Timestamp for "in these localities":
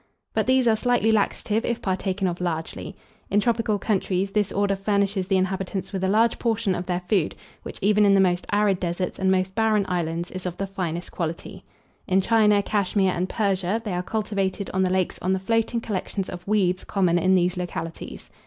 17.19-18.31